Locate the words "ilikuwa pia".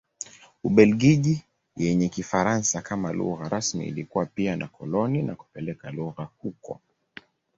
3.87-4.55